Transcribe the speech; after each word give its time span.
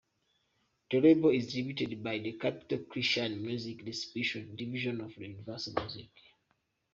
The 0.89 0.99
label 0.99 1.29
is 1.29 1.45
distributed 1.45 2.03
by 2.03 2.17
Capitol 2.41 2.85
Christian 2.89 3.39
Music 3.45 3.85
Distribution, 3.85 4.49
a 4.51 4.57
division 4.57 5.01
of 5.01 5.15
Universal 5.15 5.73
Music. 5.75 6.09